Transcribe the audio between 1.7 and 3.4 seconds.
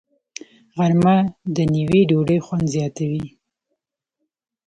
نیوي ډوډۍ خوند زیاتوي